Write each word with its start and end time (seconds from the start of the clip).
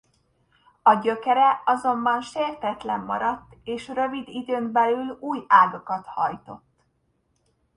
A 0.81 0.93
gyökere 0.93 1.61
azonban 1.65 2.21
sértetlen 2.21 2.99
maradt 2.99 3.55
és 3.63 3.87
rövid 3.87 4.27
időn 4.27 4.71
belül 4.71 5.17
új 5.19 5.45
ágakat 5.47 6.05
hajtott. 6.05 6.65